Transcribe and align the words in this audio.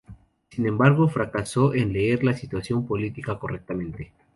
Sin 0.49 0.65
embargo, 0.65 1.09
fracasó 1.09 1.75
en 1.75 1.93
leer 1.93 2.23
la 2.23 2.33
situación 2.33 2.87
política 2.87 3.37
correctamente. 3.37 4.11